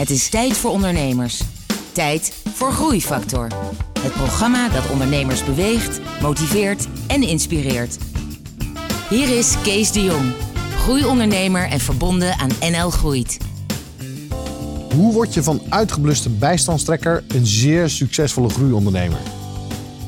[0.00, 1.40] Het is tijd voor ondernemers.
[1.92, 3.46] Tijd voor Groeifactor.
[4.00, 7.98] Het programma dat ondernemers beweegt, motiveert en inspireert.
[9.08, 10.32] Hier is Kees de Jong,
[10.76, 13.38] groeiondernemer en verbonden aan NL Groeit.
[14.94, 19.18] Hoe word je van uitgebluste bijstandstrekker een zeer succesvolle groeiondernemer?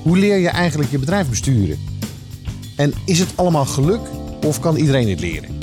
[0.03, 1.79] Hoe leer je eigenlijk je bedrijf besturen?
[2.77, 4.01] En is het allemaal geluk
[4.47, 5.62] of kan iedereen dit leren?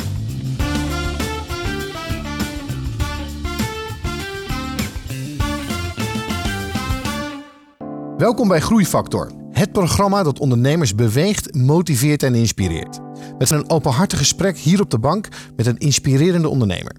[8.19, 13.00] Welkom bij Groeifactor, het programma dat ondernemers beweegt, motiveert en inspireert.
[13.37, 16.95] Met een openhartig gesprek hier op de bank met een inspirerende ondernemer.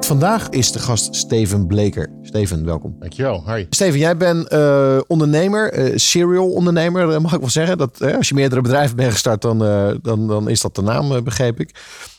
[0.00, 2.10] Vandaag is de gast Steven Bleker.
[2.22, 2.96] Steven, welkom.
[2.98, 3.66] Dankjewel, hi.
[3.70, 7.78] Steven, jij bent eh, ondernemer, eh, serial ondernemer, eh, mag ik wel zeggen.
[7.78, 9.58] Dat, als je meerdere bedrijven bent gestart, dan,
[10.02, 11.70] dan, dan is dat de naam, begreep ik.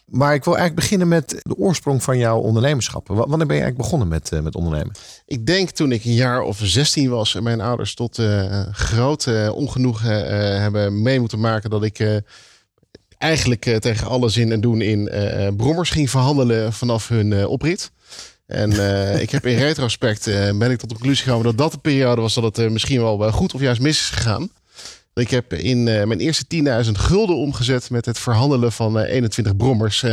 [0.06, 3.08] Maar ik wil eigenlijk beginnen met de oorsprong van jouw ondernemerschap.
[3.08, 4.92] Wanneer ben je eigenlijk begonnen met, met ondernemen?
[5.26, 8.22] Ik denk toen ik een jaar of 16 was en mijn ouders tot
[8.72, 10.12] grote ongenoegen
[10.62, 12.22] hebben mee moeten maken dat ik
[13.24, 17.50] eigenlijk uh, tegen alle zin en doen in uh, brommers ging verhandelen vanaf hun uh,
[17.50, 17.92] oprit.
[18.46, 18.72] En
[19.26, 20.26] ik heb in retrospect
[20.58, 23.32] ben ik tot de conclusie gekomen dat dat de periode was dat het misschien wel
[23.32, 24.50] goed of juist mis is gegaan.
[25.14, 26.46] Ik heb in mijn eerste
[26.86, 30.04] 10.000 gulden omgezet met het verhandelen van 21 brommers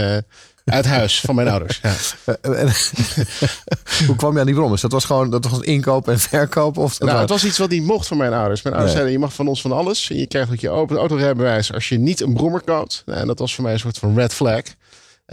[0.71, 1.81] uit huis van mijn ouders.
[1.83, 1.95] Ja.
[4.07, 4.81] Hoe kwam je aan die brommers?
[4.81, 6.77] Dat was gewoon dat was inkoop en verkoop?
[6.77, 8.63] Of nou, het was iets wat niet mocht van mijn ouders.
[8.63, 10.09] Mijn ouders zeiden, je mag van ons van alles.
[10.09, 13.03] je krijgt ook je autorijbewijs als je niet een brommer koopt.
[13.07, 14.63] Nou, en dat was voor mij een soort van red flag.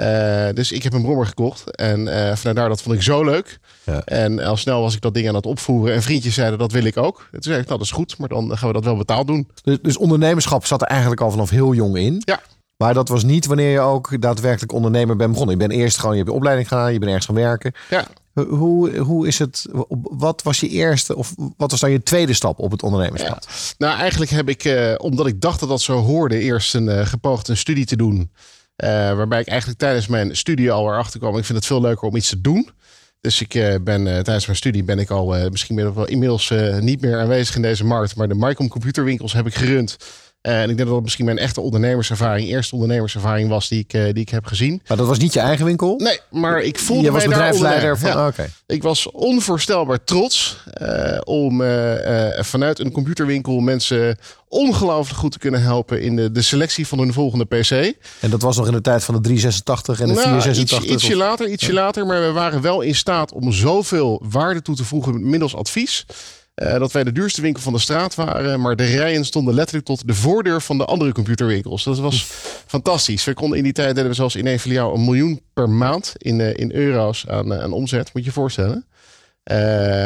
[0.01, 1.75] Uh, dus ik heb een brommer gekocht.
[1.75, 3.59] En uh, vanuit daar, dat vond ik zo leuk.
[3.83, 4.01] Ja.
[4.05, 5.95] En al snel was ik dat ding aan het opvoeren.
[5.95, 7.27] En vriendjes zeiden, dat wil ik ook.
[7.31, 8.17] toen zei ik, nou dat is goed.
[8.17, 9.47] Maar dan gaan we dat wel betaald doen.
[9.63, 12.21] Dus, dus ondernemerschap zat er eigenlijk al vanaf heel jong in?
[12.25, 12.39] Ja.
[12.77, 15.59] Maar dat was niet wanneer je ook daadwerkelijk ondernemer bent begonnen.
[15.59, 17.73] Je bent eerst gewoon, je hebt je opleiding gedaan, je bent ergens gaan werken.
[17.89, 18.07] Ja.
[18.33, 19.65] Hoe, hoe is het?
[20.01, 23.43] Wat was je eerste of wat was dan je tweede stap op het ondernemerschap?
[23.77, 27.47] Nou, eigenlijk heb ik, eh, omdat ik dacht dat dat zo hoorde, eerst een gepoogd
[27.47, 28.31] een studie te doen.
[28.83, 31.37] Uh, waarbij ik eigenlijk tijdens mijn studie al erachter kwam.
[31.37, 32.69] Ik vind het veel leuker om iets te doen.
[33.21, 37.19] Dus ik uh, ben tijdens mijn studie ben ik al misschien wel inmiddels niet meer
[37.19, 38.15] aanwezig in deze markt.
[38.15, 39.97] Maar de Mycom computerwinkels heb ik gerund.
[40.41, 44.03] En ik denk dat dat misschien mijn echte ondernemerservaring, eerste ondernemerservaring was die ik, uh,
[44.03, 44.81] die ik heb gezien.
[44.87, 45.95] Maar dat was niet je eigen winkel?
[45.97, 48.09] Nee, maar ik voelde je was mij bedrijfsleider van.
[48.09, 48.27] Ja.
[48.27, 48.49] Okay.
[48.65, 54.17] Ik was onvoorstelbaar trots uh, om uh, vanuit een computerwinkel mensen
[54.47, 57.71] ongelooflijk goed te kunnen helpen in de, de selectie van hun volgende PC.
[58.19, 60.83] En dat was nog in de tijd van de 386 en de nou, 486?
[60.83, 62.05] Iets, ietsje later, ietsje later.
[62.05, 66.05] Maar we waren wel in staat om zoveel waarde toe te voegen middels advies.
[66.63, 68.61] Uh, dat wij de duurste winkel van de straat waren.
[68.61, 71.83] Maar de rijen stonden letterlijk tot de voordeur van de andere computerwinkels.
[71.83, 72.23] Dat was
[72.65, 73.23] fantastisch.
[73.23, 76.13] We konden in die tijd deden we zelfs in één filiaal een miljoen per maand
[76.17, 78.13] in, uh, in euro's aan, uh, aan omzet.
[78.13, 78.85] Moet je je voorstellen.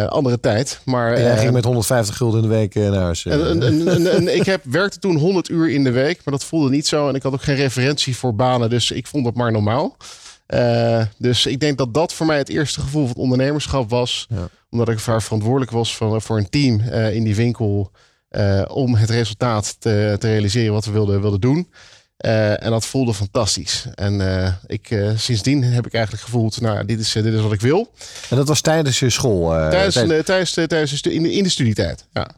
[0.10, 0.82] andere tijd.
[0.86, 3.26] Maar, en jij ging met 150 gulden in de week naar huis.
[3.26, 6.22] En, en, en, ik heb, werkte toen 100 uur in de week.
[6.26, 7.08] Maar dat voelde niet zo.
[7.08, 8.70] En ik had ook geen referentie voor banen.
[8.70, 9.98] Dus ik vond dat maar normaal.
[11.18, 14.28] dus ik denk dat dat voor mij het eerste gevoel van ondernemerschap was.
[14.30, 17.92] Ja omdat ik verantwoordelijk was voor, voor een team uh, in die winkel.
[18.32, 21.72] Uh, om het resultaat te, te, realiseren wat we wilden, wilden doen.
[22.26, 23.86] Uh, en dat voelde fantastisch.
[23.96, 24.22] En
[24.66, 27.92] ik, sindsdien heb ik eigenlijk gevoeld, nou, dit is, dit is wat ik wil.
[28.30, 29.50] En dat was tijdens je school?
[29.50, 32.32] tijdens, tijdens, tijdens, tijdens de, in, de, in de studietijd, ja.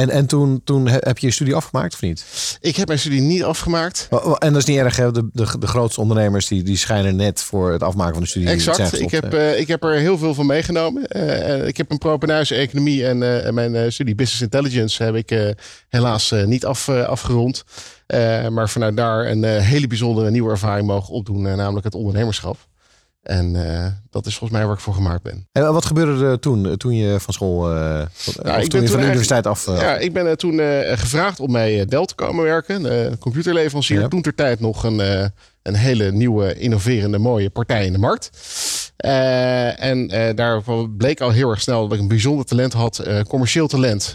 [0.00, 2.24] En, en toen, toen heb je je studie afgemaakt of niet?
[2.60, 4.08] Ik heb mijn studie niet afgemaakt.
[4.38, 5.12] En dat is niet erg, hè?
[5.12, 8.48] De, de, de grootste ondernemers die, die schijnen net voor het afmaken van de studie.
[8.48, 9.00] Exact.
[9.00, 11.04] Ik heb, uh, ik heb er heel veel van meegenomen.
[11.16, 15.56] Uh, ik heb een propenuise economie en uh, mijn studie Business Intelligence heb ik
[15.88, 17.64] helaas niet af, afgerond.
[18.50, 22.56] maar vanuit daar een hele bijzondere nieuwe ervaring mogen opdoen, namelijk het ondernemerschap.
[23.30, 25.48] En uh, dat is volgens mij waar ik voor gemaakt ben.
[25.52, 27.76] En wat gebeurde er toen, eh, toen je van school, uh,
[28.42, 29.66] nou, toen je van de universiteit af...
[29.66, 32.82] Uh, ja, ik ben toen gevraagd om bij Dell te komen werken.
[32.82, 34.00] De computerleverancier.
[34.00, 34.08] Ja.
[34.08, 34.98] Toen ter tijd nog een,
[35.62, 38.30] een hele nieuwe, innoverende, mooie partij in de markt.
[39.76, 40.62] en daar
[40.96, 43.02] bleek al heel erg snel dat ik een bijzonder talent had.
[43.28, 44.14] commercieel talent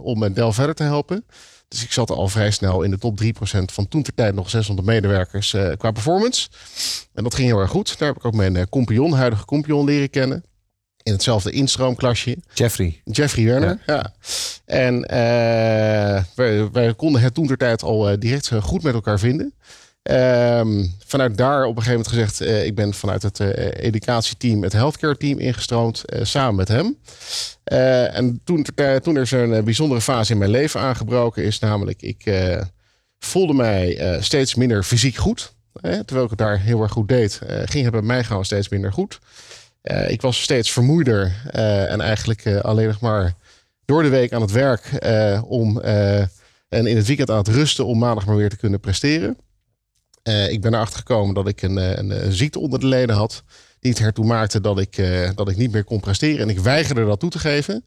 [0.00, 1.24] om Dell verder te helpen.
[1.68, 3.26] Dus ik zat al vrij snel in de top 3%
[3.72, 6.48] van toen ter tijd nog 600 medewerkers uh, qua performance.
[7.14, 7.98] En dat ging heel erg goed.
[7.98, 10.44] Daar heb ik ook mijn uh, huidige compagnon, leren kennen.
[11.02, 12.36] In hetzelfde instroomklasje.
[12.54, 13.00] Jeffrey.
[13.04, 13.94] Jeffrey Werner, ja.
[13.94, 14.14] ja.
[14.64, 19.54] En uh, wij, wij, konden het toen ter tijd al direct goed met elkaar vinden.
[20.10, 24.62] Um, vanuit daar op een gegeven moment gezegd, uh, ik ben vanuit het uh, educatieteam,
[24.62, 26.96] het healthcare team ingestroomd, uh, samen met hem.
[28.12, 28.66] en toen,
[29.02, 32.30] toen er zo'n bijzondere fase in mijn leven aangebroken is, namelijk ik
[33.18, 35.54] voelde mij steeds minder fysiek goed.
[35.80, 38.92] terwijl ik het daar heel erg goed deed, ging het bij mij gewoon steeds minder
[38.92, 39.18] goed.
[40.06, 41.32] ik was steeds vermoeider
[41.88, 43.34] en eigenlijk alleen nog maar
[43.84, 44.90] door de week aan het werk
[45.44, 49.36] om, en in het weekend aan het rusten om maandag maar weer te kunnen presteren.
[50.26, 53.42] Ik ben erachter gekomen dat ik een, een, ziekte onder de leden had.
[53.80, 54.96] Die het ertoe maakte dat ik,
[55.34, 56.40] dat ik niet meer kon presteren.
[56.40, 57.84] En ik weigerde dat toe te geven.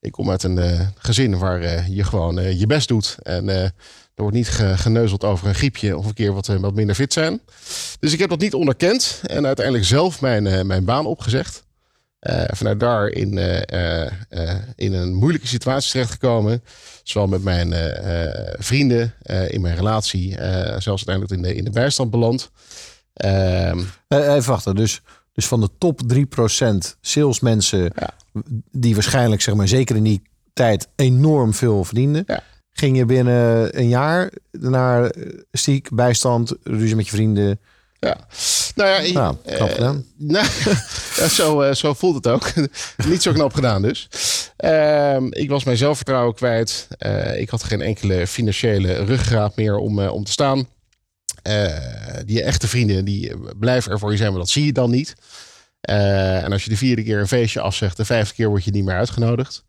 [0.00, 3.16] Ik kom uit een gezin waar je gewoon je best doet.
[3.22, 3.72] En
[4.14, 7.12] er wordt niet geneuzeld over een griepje of een keer wat, eh, wat minder fit
[7.12, 7.40] zijn.
[8.00, 11.64] Dus ik heb dat niet onderkend en uiteindelijk zelf mijn, eh, mijn baan opgezegd.
[12.30, 13.38] Uh, vanuit daar in,
[14.74, 16.62] in een moeilijke situatie terechtgekomen.
[17.02, 17.74] Zowel met mijn
[18.58, 19.14] vrienden,
[19.48, 20.36] in mijn relatie,
[20.78, 22.50] zelfs uiteindelijk in de, in de bijstand beland.
[23.12, 23.78] Ehm,
[24.08, 25.00] even wachten, dus,
[25.32, 26.16] dus van de top 3%
[27.00, 28.14] salesmensen ja.
[28.70, 30.22] die waarschijnlijk zeg maar, zeker in die
[30.52, 32.24] tijd enorm veel verdienden.
[32.26, 32.42] Ja
[32.72, 37.60] ging je binnen een jaar naar eh, ziek, bijstand, ruzie met je vrienden.
[38.06, 38.16] Ja,
[38.74, 40.04] nou ja, ik, nou, knap eh, gedaan.
[40.16, 40.46] nou,
[41.16, 42.52] ja, zo, uh, zo voelt het ook.
[43.08, 44.08] Niet zo knap gedaan dus.
[44.64, 46.88] Uh, ik was mijn zelfvertrouwen kwijt.
[46.98, 50.68] Uh, ik had geen enkele financiële ruggraat meer om, om te staan.
[52.24, 55.14] die echte vrienden die blijven er voor je zijn, maar dat zie je dan niet.
[55.80, 58.84] en als je de vierde keer een feestje afzegt, de vijfde keer word je niet
[58.84, 59.64] meer uitgenodigd.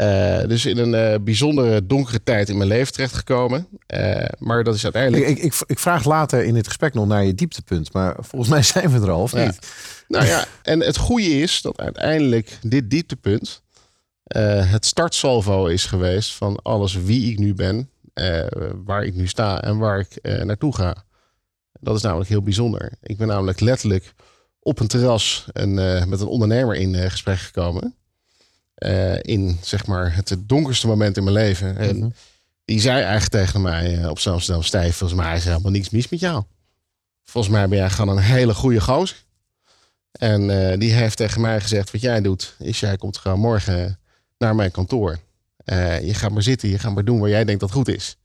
[0.00, 3.68] Uh, dus in een uh, bijzondere donkere tijd in mijn leven terechtgekomen.
[3.94, 5.28] Uh, maar dat is uiteindelijk.
[5.28, 7.92] Ik, ik, ik, vraag later in dit gesprek nog naar je dieptepunt.
[7.92, 9.58] Maar volgens mij zijn we er al, of niet?
[10.08, 13.62] Nou ja, en het goede is dat uiteindelijk dit dieptepunt.
[14.66, 17.90] het startsalvo is geweest van alles wie ik nu ben.
[18.84, 21.04] waar ik nu sta en waar ik naartoe ga.
[21.80, 22.92] Dat is namelijk heel bijzonder.
[23.02, 24.14] Ik ben namelijk letterlijk
[24.60, 25.74] op een terras en,
[26.08, 27.94] met een ondernemer in gesprek gekomen.
[28.84, 31.76] Uh, in zeg maar het donkerste moment in mijn leven.
[31.76, 32.08] En mhm.
[32.64, 35.72] die zei eigenlijk tegen mij uh, op zo'n snel stijf, volgens mij is er helemaal
[35.72, 36.42] niks mis met jou.
[37.24, 39.24] Volgens mij ben jij gewoon een hele goede gozer.
[40.12, 43.98] En uh, die heeft tegen mij gezegd, wat jij doet, is jij komt gewoon morgen
[44.38, 45.18] naar mijn kantoor.
[46.02, 48.16] je gaat maar zitten, je gaat maar doen waar jij denkt dat goed is.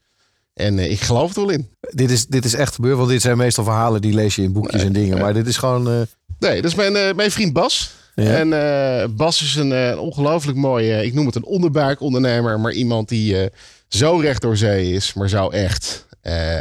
[0.53, 1.69] En ik geloof het wel in.
[1.79, 4.53] Dit is, dit is echt gebeurd, want dit zijn meestal verhalen die lees je in
[4.53, 5.17] boekjes en dingen.
[5.17, 6.07] Maar dit is gewoon...
[6.39, 7.99] Nee, dat is mijn, mijn vriend Bas.
[8.15, 13.09] En uh, Bas is een uh, ongelooflijk mooie, ik noem het een onderbuikondernemer, maar iemand
[13.09, 13.45] die uh,
[13.87, 16.09] zo recht door zee is, maar zo echt.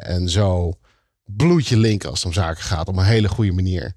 [0.01, 0.73] en zo
[1.25, 3.93] bloedje link als het om zaken gaat, op een hele goede manier.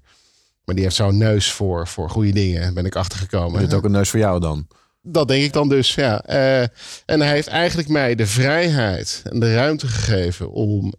[0.64, 3.56] Maar die heeft zo'n neus voor, voor goede dingen, ben ik achtergekomen.
[3.56, 4.66] Is het ook een neus voor jou dan?
[5.02, 6.22] Dat denk ik dan dus, ja.
[7.06, 10.94] en hij heeft eigenlijk mij de vrijheid en de ruimte gegeven om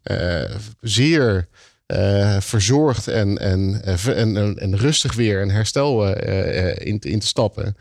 [0.81, 1.47] zeer
[1.87, 7.19] uh, verzorgd en, en, eh, en, en, en, rustig weer een herstel uh, in, in
[7.19, 7.75] te stappen.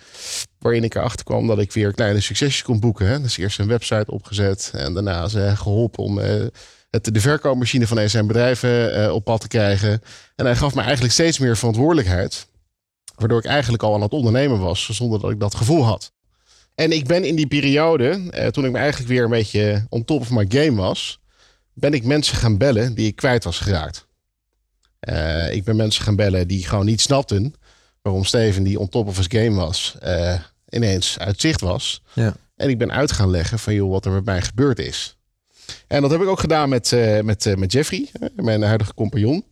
[0.58, 3.06] Waarin ik erachter kwam dat ik weer kleine succesjes kon boeken.
[3.06, 3.20] Hè.
[3.20, 6.14] Dus eerst een website opgezet en daarna ze geholpen om
[6.90, 10.02] de verkoopmachine van zijn bedrijven op pad te krijgen.
[10.36, 12.46] En hij gaf me eigenlijk steeds meer verantwoordelijkheid.
[13.14, 16.12] Waardoor ik eigenlijk al aan het ondernemen was, zonder dat ik dat gevoel had.
[16.74, 20.20] En ik ben in die periode, toen ik me eigenlijk weer een beetje on top
[20.20, 21.18] of my game was,
[21.74, 24.06] ben ik mensen gaan bellen die ik kwijt was geraakt.
[25.08, 27.54] Uh, ik ben mensen gaan bellen die gewoon niet snapten
[28.02, 30.34] waarom Steven, die on top of his game was, uh,
[30.68, 32.02] ineens uit zicht was.
[32.12, 32.36] Ja.
[32.56, 35.16] En ik ben uit gaan leggen van joh, wat er met mij gebeurd is.
[35.86, 39.44] En dat heb ik ook gedaan met, uh, met, met Jeffrey, mijn huidige compagnon.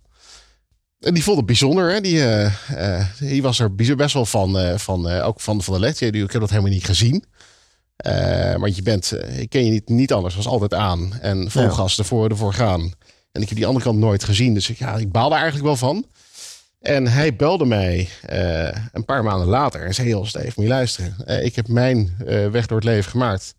[1.00, 1.92] En die vond het bijzonder.
[1.92, 2.00] Hè?
[2.00, 2.22] Die,
[3.18, 6.00] die was er best wel van, van ook van, van de let.
[6.00, 7.24] Ik heb dat helemaal niet gezien.
[8.02, 11.18] Uh, want je bent, uh, ik ken je niet, niet anders, was altijd aan.
[11.20, 11.70] En vol ja.
[11.70, 12.92] gas ervoor, ervoor gaan.
[13.32, 14.54] En ik heb die andere kant nooit gezien.
[14.54, 16.06] Dus ik, ja, ik baalde eigenlijk wel van.
[16.80, 20.72] En hij belde mij uh, een paar maanden later en zei: heel Steve, moet je
[20.72, 21.44] luisteren.
[21.44, 22.14] ik heb mijn
[22.50, 23.54] weg door het leven gemaakt.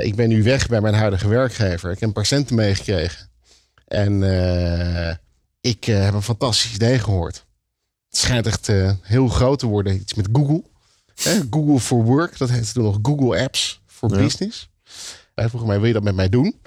[0.00, 1.90] ik ben nu weg bij mijn huidige werkgever.
[1.90, 3.28] Ik heb centen meegekregen.
[3.86, 4.22] En
[5.60, 7.44] ik heb een fantastisch idee gehoord.
[8.08, 9.94] Het schijnt echt heel groot te worden.
[9.94, 10.62] Iets met Google.
[11.50, 14.68] Google for Work, dat heette toen nog Google Apps for Business.
[15.34, 16.60] Hij vroeg mij, wil je dat met mij doen?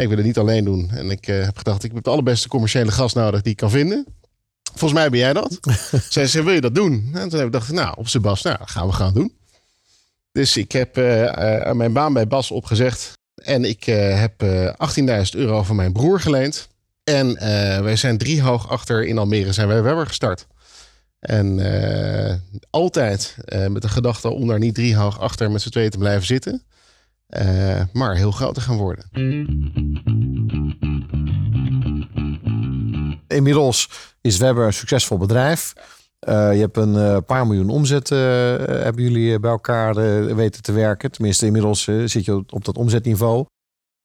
[0.00, 0.90] ik wil het niet alleen doen.
[0.90, 3.70] En ik uh, heb gedacht, ik heb de allerbeste commerciële gast nodig die ik kan
[3.70, 4.06] vinden.
[4.62, 5.58] Volgens mij ben jij dat.
[6.08, 7.10] Zij zei, wil je dat doen?
[7.14, 9.32] En toen heb ik gedacht, nou, op zijn Bas, nou, dat gaan we gaan doen.
[10.32, 13.12] Dus ik heb uh, mijn baan bij Bas opgezegd.
[13.34, 16.68] En ik heb 18.000 euro van mijn broer geleend.
[17.04, 17.34] En
[17.84, 20.46] wij zijn drie hoog achter in Almere zijn wij Webber gestart.
[21.22, 22.34] En uh,
[22.70, 25.98] altijd uh, met de gedachte om daar niet drie hoog achter met z'n tweeën te
[25.98, 26.62] blijven zitten.
[27.28, 29.04] Uh, maar heel groot te gaan worden.
[33.28, 33.88] Inmiddels
[34.20, 35.72] is Webber een succesvol bedrijf.
[36.20, 39.94] je hebt een paar miljoen omzet, hebben jullie bij elkaar
[40.34, 41.10] weten te werken.
[41.10, 43.38] Tenminste, inmiddels zit je op dat omzetniveau.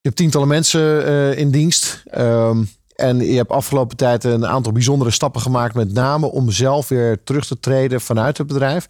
[0.02, 2.04] Je hebt tientallen mensen in dienst.
[2.06, 2.64] Ehm,
[2.98, 7.24] En je hebt afgelopen tijd een aantal bijzondere stappen gemaakt, met name om zelf weer
[7.24, 8.88] terug te treden vanuit het bedrijf.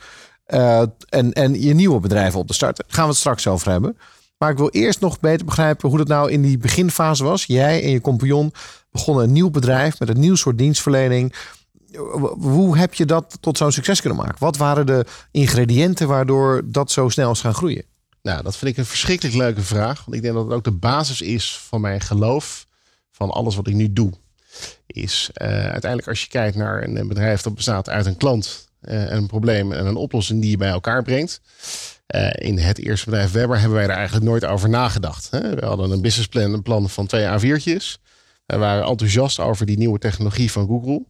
[0.48, 2.84] Uh, en, en je nieuwe bedrijf op te starten.
[2.88, 3.98] Daar gaan we het straks over hebben.
[4.38, 7.46] Maar ik wil eerst nog beter begrijpen hoe dat nou in die beginfase was.
[7.46, 8.54] Jij en je compagnon
[8.92, 11.34] begonnen een nieuw bedrijf met een nieuw soort dienstverlening.
[12.40, 14.36] Hoe heb je dat tot zo'n succes kunnen maken?
[14.40, 17.84] Wat waren de ingrediënten waardoor dat zo snel is gaan groeien?
[18.22, 20.06] Nou, dat vind ik een verschrikkelijk leuke vraag.
[20.06, 22.67] Want ik denk dat het ook de basis is van mijn geloof
[23.18, 24.12] van alles wat ik nu doe.
[24.86, 29.10] Is uh, uiteindelijk als je kijkt naar een bedrijf dat bestaat uit een klant, uh,
[29.12, 31.42] een probleem en een oplossing die je bij elkaar brengt.
[32.16, 35.30] Uh, in het eerste bedrijf Weber hebben wij daar eigenlijk nooit over nagedacht.
[35.32, 35.56] Hè?
[35.56, 38.02] We hadden een businessplan, een plan van twee A4'tjes.
[38.46, 41.06] We waren enthousiast over die nieuwe technologie van Google.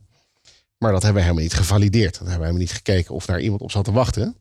[0.78, 2.12] Maar dat hebben we helemaal niet gevalideerd.
[2.12, 4.36] Dat hebben we helemaal niet gekeken of daar iemand op zat te wachten.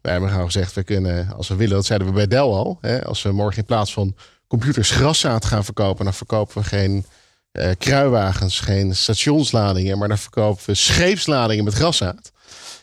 [0.00, 2.78] Wij hebben gewoon gezegd, we kunnen, als we willen, dat zeiden we bij Dell al.
[2.80, 4.16] Hè, als we morgen in plaats van
[4.52, 7.04] computers graszaad gaan verkopen, dan verkopen we geen
[7.52, 12.32] uh, kruiwagens, geen stationsladingen, maar dan verkopen we scheepsladingen met graszaad.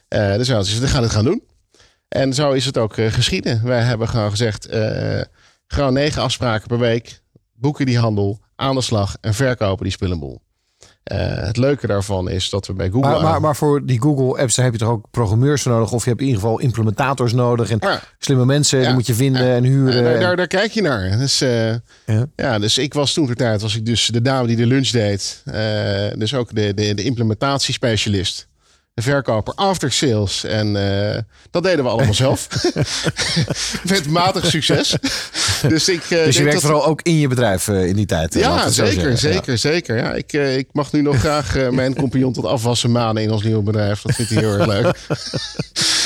[0.09, 1.43] Uh, dus we gaan het gaan doen.
[2.07, 3.63] En zo is het ook uh, geschieden.
[3.63, 4.67] Wij hebben gewoon gezegd,
[5.67, 7.21] gewoon negen afspraken per week,
[7.53, 10.41] boeken die handel, aan de slag en verkopen die spullenboel.
[11.11, 13.11] Uh, het leuke daarvan is dat we bij Google.
[13.11, 15.91] Maar, maar, maar, voor die Google apps, daar heb je toch ook programmeurs nodig?
[15.91, 17.69] Of je hebt in ieder geval implementators nodig.
[17.69, 18.01] En ja.
[18.19, 20.03] slimme mensen, die moet je vinden en huren.
[20.03, 21.17] Daar, daar, daar, kijk je naar.
[21.17, 21.73] Dus, uh,
[22.35, 22.59] ja.
[22.59, 25.43] dus ik was toen de tijd, was ik dus de dame die de lunch deed.
[25.45, 25.53] Uh,
[26.15, 28.48] dus ook de, de, de implementatiespecialist
[29.01, 30.43] verkoper after sales.
[30.43, 31.17] En uh,
[31.51, 32.47] dat deden we allemaal zelf.
[33.89, 34.95] Met matig succes.
[35.67, 38.33] dus ik, uh, dus je werkt vooral ook in je bedrijf uh, in die tijd.
[38.33, 39.57] Ja, zeker, zeker, ja.
[39.57, 39.97] zeker.
[39.97, 43.63] Ja, ik, ik mag nu nog graag mijn compagnon tot afwassen manen in ons nieuwe
[43.63, 44.01] bedrijf.
[44.01, 44.97] Dat vindt hij heel erg leuk.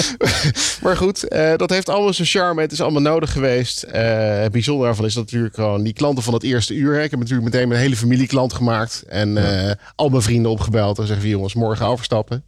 [0.84, 1.26] maar goed,
[1.58, 2.62] dat heeft allemaal zijn charme.
[2.62, 3.86] Het is allemaal nodig geweest.
[3.92, 6.94] het bijzondere daarvan is dat natuurlijk gewoon die klanten van het eerste uur.
[6.94, 7.04] Hè.
[7.04, 9.04] Ik heb natuurlijk meteen mijn hele familie klant gemaakt.
[9.08, 9.76] En ja.
[9.96, 11.00] al mijn vrienden opgebeld.
[11.00, 12.44] En zeggen, jongens, morgen overstappen.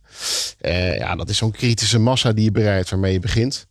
[0.61, 3.67] Uh, ja, dat is zo'n kritische massa die je bereidt waarmee je begint.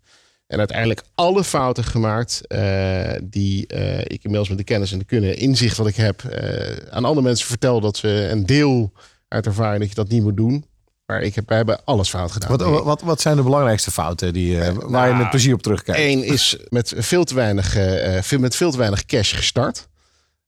[0.46, 5.04] En uiteindelijk alle fouten gemaakt uh, die uh, ik inmiddels met de kennis en de
[5.04, 6.22] kunnen, inzicht wat ik heb,
[6.90, 8.92] aan andere mensen vertel dat ze een deel
[9.28, 10.64] uit ervaring dat je dat niet moet doen.
[11.06, 12.56] Maar ik heb, wij hebben alles fout gedaan.
[12.56, 16.00] Wat, wat, wat zijn de belangrijkste fouten die, waar nou, je met plezier op terugkijkt?
[16.00, 17.76] Eén is met veel, te weinig,
[18.38, 19.88] met veel te weinig cash gestart.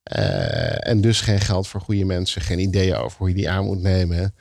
[0.02, 3.82] en dus geen geld voor goede mensen, geen ideeën over hoe je die aan moet
[3.82, 4.34] nemen.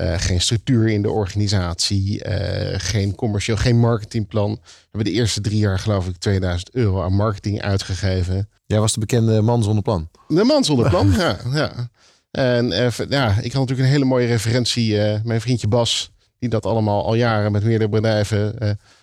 [0.00, 4.52] Uh, geen structuur in de organisatie, uh, geen commercieel, geen marketingplan.
[4.62, 8.48] We hebben de eerste drie jaar, geloof ik, 2000 euro aan marketing uitgegeven.
[8.66, 10.08] Jij was de bekende man zonder plan.
[10.28, 11.36] De man zonder plan, ja.
[11.52, 11.90] ja.
[12.30, 14.96] En uh, ja, ik had natuurlijk een hele mooie referentie.
[15.24, 18.54] mijn vriendje Bas, die dat allemaal al jaren met meerdere bedrijven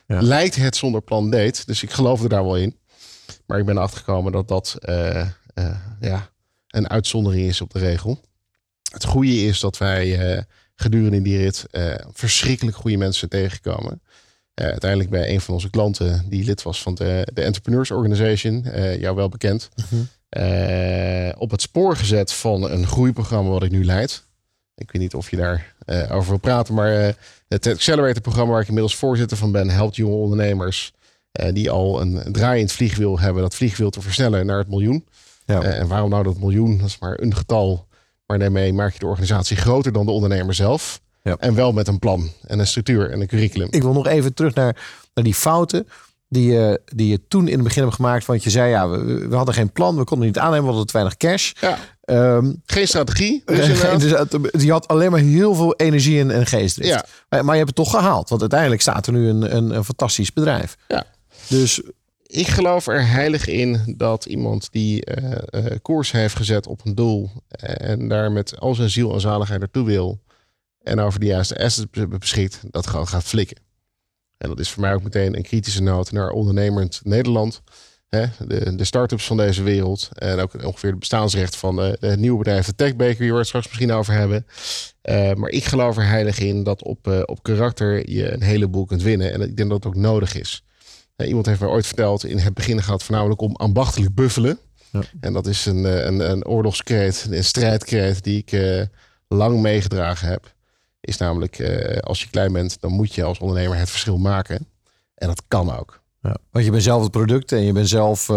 [0.08, 0.22] ja.
[0.22, 1.68] lijkt het zonder plan deed.
[1.68, 2.78] Dus ik geloofde daar wel in.
[3.46, 4.78] Maar ik ben achtergekomen dat dat
[6.00, 6.30] ja,
[6.68, 8.22] een uitzondering is op de regel.
[8.92, 14.01] Het goede is dat wij gedurende die rit uh, verschrikkelijk goede mensen tegengekomen.
[14.62, 18.65] Uh, uiteindelijk bij een van onze klanten die lid was van de, de Entrepreneurs Organization,
[18.65, 21.32] uh, jou wel bekend, mhm.
[21.38, 24.24] op het spoor gezet van een groeiprogramma wat ik nu leid.
[24.75, 25.75] Ik weet niet of je daar
[26.12, 27.15] over wil praten, maar
[27.48, 30.94] het Accelerator-programma waar ik inmiddels voorzitter van ben, helpt jonge ondernemers
[31.32, 35.05] die al een draaiend vliegwiel hebben, dat vliegwiel te versnellen naar het miljoen.
[35.46, 35.62] Ja.
[35.62, 36.77] en waarom nou dat miljoen?
[36.77, 37.88] Dat is maar een getal
[38.25, 41.01] maar daarmee maak je de organisatie groter dan de ondernemer zelf.
[41.22, 41.36] Ja.
[41.39, 43.67] En wel met een plan en een structuur en een curriculum.
[43.72, 45.88] Ik wil nog even terug naar, naar die fouten
[46.27, 48.25] die je, die je toen in het begin hebt gemaakt.
[48.25, 50.86] Want je zei ja, we, we hadden geen plan, we konden niet aannemen, we hadden
[50.86, 51.51] te weinig cash.
[51.60, 51.77] Ja.
[52.05, 53.41] Um, geen strategie.
[53.46, 53.67] Dus
[54.51, 56.89] dus je had alleen maar heel veel energie en, en geestdrift.
[56.89, 57.05] Ja.
[57.29, 58.29] Maar, maar, je hebt het toch gehaald.
[58.29, 60.77] Want uiteindelijk staat er nu een, een, een fantastisch bedrijf.
[60.88, 61.03] Ja.
[61.48, 61.82] Dus
[62.36, 67.30] ik geloof er heilig in dat iemand die uh, koers heeft gezet op een doel
[67.50, 70.22] en daar met al zijn ziel en zaligheid naartoe wil
[70.82, 73.58] en over de juiste assets beschikt, dat gewoon gaat flikken.
[74.38, 77.62] En dat is voor mij ook meteen een kritische noot naar ondernemend Nederland.
[78.08, 80.10] Hè, de, de start-ups van deze wereld.
[80.13, 83.38] En ook ongeveer het bestaansrecht van de, de nieuwe bedrijven, de Tech Baker, waar we
[83.38, 84.46] het straks misschien over hebben.
[85.39, 89.34] Maar ik geloof er heilig in dat op, op karakter je een heleboel kunt winnen.
[89.34, 90.64] En ik denk dat het ook nodig is
[91.17, 94.60] iemand heeft mij ooit verteld, in het begin gaat het voornamelijk om ambachtelijk buffelen.
[94.91, 95.01] Ja.
[95.19, 98.81] En dat is een, eh, een, een oorlogskreet, een strijdkreet die ik uh,
[99.27, 100.53] lang meegedragen heb.
[101.01, 104.67] Is namelijk, uh, als je klein bent, dan moet je als ondernemer het verschil maken.
[105.15, 106.03] En dat kan ook.
[106.22, 108.31] Ja, want je bent zelf het product en je bent zelf...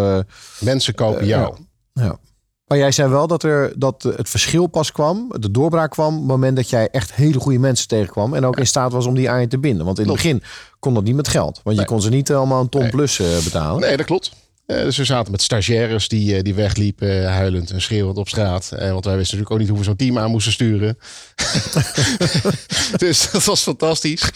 [0.60, 1.56] Mensen kopen jou.
[1.92, 2.18] ja.
[2.68, 6.20] Maar jij zei wel dat, er, dat het verschil pas kwam, de doorbraak kwam, op
[6.20, 8.34] het moment dat jij echt hele goede mensen tegenkwam.
[8.34, 9.84] En ook in staat was om die aan je te binden.
[9.84, 10.42] Want in het begin
[10.78, 11.60] kon dat niet met geld.
[11.64, 13.80] Want je kon ze niet allemaal een ton plus uh, betalen.
[13.80, 14.32] Nee, dat klopt.
[14.68, 18.68] Uh, dus we zaten met stagiaires die, uh, die wegliepen, huilend en schreeuwend op straat.
[18.68, 20.98] Want wij wisten natuurlijk ook niet hoe we zo'n team aan moesten sturen.
[22.96, 24.30] dus dat was fantastisch.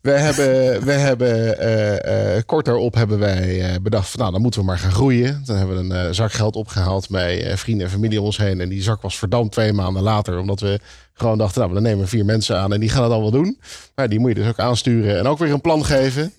[0.00, 4.78] we hebben, we hebben kort daarop hebben wij bedacht, van, nou dan moeten we maar
[4.78, 5.42] gaan groeien.
[5.44, 8.60] Dan hebben we een zak geld opgehaald bij vrienden en familie om ons heen.
[8.60, 10.80] En die zak was verdampt twee maanden later, omdat we
[11.18, 13.58] gewoon dachten, nou, dan nemen we vier mensen aan en die gaan het wel doen.
[13.94, 16.32] Maar die moet je dus ook aansturen en ook weer een plan geven.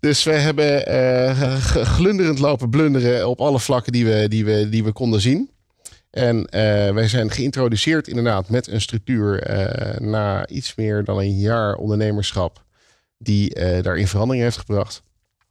[0.00, 1.54] dus we hebben uh,
[1.96, 5.50] glunderend lopen blunderen op alle vlakken die we, die we, die we konden zien.
[6.10, 6.48] En uh,
[6.90, 12.64] wij zijn geïntroduceerd inderdaad met een structuur uh, na iets meer dan een jaar ondernemerschap
[13.18, 15.02] die daarin verandering heeft gebracht.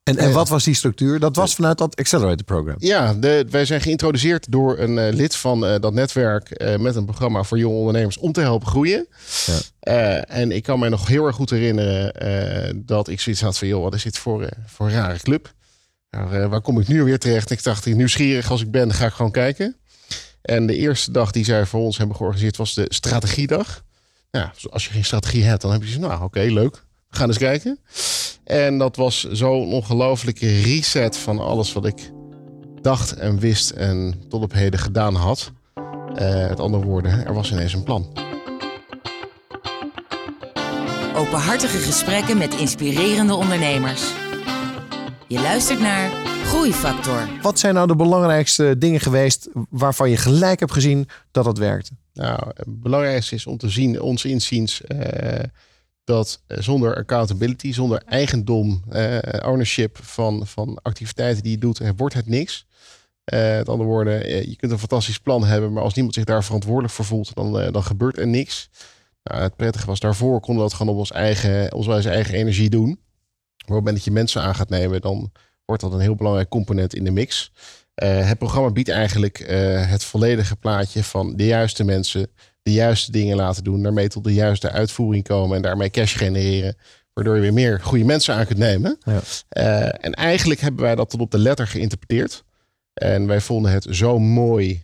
[0.06, 1.20] En, en wat was die structuur?
[1.20, 2.76] Dat was vanuit dat Accelerator Program.
[2.78, 6.96] Ja, de, wij zijn geïntroduceerd door een uh, lid van uh, dat netwerk uh, met
[6.96, 9.08] een programma voor jonge ondernemers om te helpen groeien.
[9.46, 10.24] Ja.
[10.24, 13.84] en ik kan mij nog heel erg goed herinneren dat ik zoiets had van, joh,
[13.84, 15.54] wat is dit voor, voor een rare club?
[16.10, 17.50] Nou, waar kom ik nu weer terecht?
[17.50, 19.76] Ik dacht, nieuwsgierig als ik ben, ga ik gewoon kijken.
[20.42, 23.84] En de eerste dag die zij voor ons hebben georganiseerd was de strategiedag.
[24.32, 26.85] Ja, als je geen strategie hebt, dan heb je zo, nou oké, leuk.
[27.16, 27.80] Gaan eens kijken.
[28.44, 32.12] En dat was zo'n ongelofelijke reset van alles wat ik
[32.82, 35.52] dacht en wist en tot op heden gedaan had.
[36.20, 38.08] Uh, met andere woorden, er was ineens een plan.
[41.16, 44.14] Openhartige gesprekken met inspirerende ondernemers.
[45.28, 46.10] Je luistert naar
[46.44, 47.28] Groeifactor.
[47.42, 51.92] Wat zijn nou de belangrijkste dingen geweest waarvan je gelijk hebt gezien dat het werkte?
[52.14, 55.00] Nou, het belangrijkste is om te zien, ons inziens, uh,
[56.06, 62.16] dat eh, zonder accountability, zonder eigendom, uh, ownership van, van activiteiten die je doet, wordt
[62.16, 62.66] het niks.
[63.34, 66.44] Uh, met andere woorden, je kunt een fantastisch plan hebben, maar als niemand zich daar
[66.44, 68.70] verantwoordelijk voor voelt, dan, dan gebeurt er niks.
[69.24, 72.70] Nou, het prettige was daarvoor, konden we dat gewoon op ons eigen, onze eigen energie
[72.70, 72.88] doen.
[72.88, 73.04] Maar op
[73.58, 75.32] het moment dat je mensen aan gaat nemen, dan
[75.66, 77.52] wordt dat een heel belangrijk component in de mix.
[77.96, 79.38] het programma biedt eigenlijk
[79.88, 82.30] het volledige plaatje van de juiste mensen,
[82.66, 86.78] de juiste dingen laten doen, daarmee tot de juiste uitvoering komen en daarmee cash genereren.
[87.14, 88.98] Waardoor je weer meer goede mensen aan kunt nemen.
[89.04, 89.22] Ja.
[89.58, 92.44] Uh, en eigenlijk hebben wij dat tot op de letter geïnterpreteerd.
[92.94, 94.84] En wij vonden het zo mooi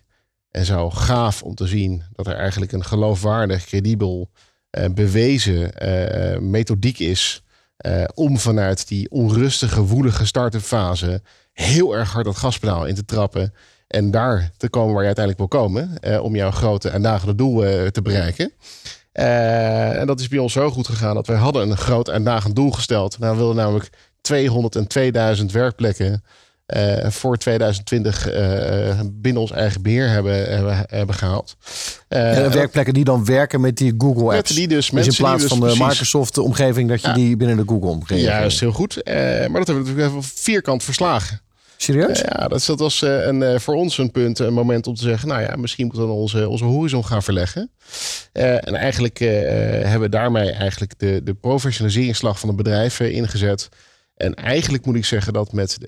[0.50, 4.30] en zo gaaf om te zien dat er eigenlijk een geloofwaardig, credibel,
[4.78, 7.42] uh, bewezen uh, methodiek is.
[8.14, 13.54] om vanuit die onrustige, woelige start-up fase heel erg hard dat gaspedaal in te trappen.
[13.92, 15.98] En daar te komen waar je uiteindelijk wil komen.
[16.00, 18.52] Eh, om jouw grote en dagelijkse doel uh, te bereiken.
[19.14, 22.24] Uh, en dat is bij ons zo goed gegaan dat wij hadden een groot en
[22.24, 23.18] dagend doel gesteld.
[23.18, 23.90] Nou, we wilden namelijk
[25.38, 26.24] 202.000 werkplekken
[27.02, 28.28] voor 2020
[29.12, 31.56] binnen ons eigen beheer hebben, hebben, hebben gehaald.
[32.08, 34.54] en werkplekken die dan werken met die Google apps.
[34.54, 37.64] Die dus, dus in plaats dus van de Microsoft omgeving dat je die binnen de
[37.66, 38.26] Google omgeving.
[38.26, 39.00] Ja, dat is heel goed.
[39.04, 41.40] maar dat hebben we natuurlijk even vierkant verslagen.
[41.82, 42.20] Serieus?
[42.20, 45.02] ja, dat, dat was uh, een, uh, voor ons een punt, een moment om te
[45.02, 47.70] zeggen, nou ja, misschien moeten we onze, onze horizon gaan verleggen.
[48.32, 53.68] Uh, en eigenlijk hebben we daarmee eigenlijk de, de professionaliseringsslag van het bedrijf ingezet.
[54.16, 55.78] En eigenlijk moet ik zeggen dat met,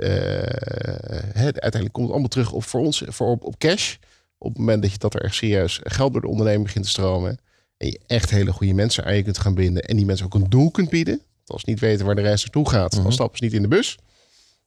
[1.35, 3.95] uiteindelijk komt het allemaal terug op voor ons, voor op, op cash.
[4.39, 6.91] Op het moment dat je dat er echt serieus geld door de onderneming begint te
[6.91, 7.39] stromen.
[7.77, 9.83] En je echt hele goede mensen aan je kunt gaan binden.
[9.83, 11.15] En die mensen ook een doel kunt bieden.
[11.15, 13.13] Want als ze niet weten waar de reis naartoe gaat, dan mhm.
[13.13, 13.99] stappen ze niet in de bus.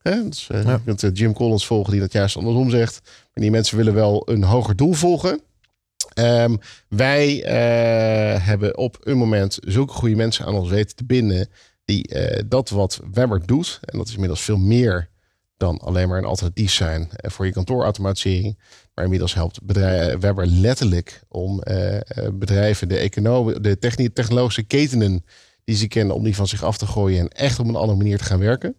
[0.01, 3.01] Dus, uh, Je kunt uh, Jim Collins volgen die dat juist andersom zegt.
[3.03, 5.41] Maar die mensen willen wel een hoger doel volgen.
[6.19, 11.49] Um, wij uh, hebben op een moment zulke goede mensen aan ons weten te binden.
[11.85, 12.15] Die
[12.47, 13.79] dat wat Webber doet.
[13.81, 15.09] En dat is inmiddels veel meer
[15.57, 18.59] dan alleen maar een alternatief zijn voor je kantoorautomatisering.
[18.93, 21.63] Maar inmiddels helpt bedrijf, Webber letterlijk om
[22.33, 23.77] bedrijven, de, economie, de
[24.13, 25.25] technologische ketenen
[25.63, 27.97] die ze kennen, om die van zich af te gooien en echt op een andere
[27.97, 28.75] manier te gaan werken.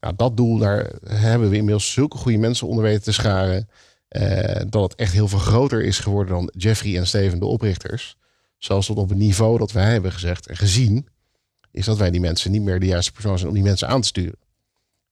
[0.00, 3.68] Nou, dat doel, daar hebben we inmiddels zulke goede mensen onder weten te scharen.
[4.10, 8.16] Uh, dat het echt heel veel groter is geworden dan Jeffrey en Steven, de oprichters.
[8.58, 11.08] Zelfs tot op het niveau dat wij hebben gezegd en gezien,
[11.70, 14.00] is dat wij die mensen niet meer de juiste persoon zijn om die mensen aan
[14.00, 14.38] te sturen.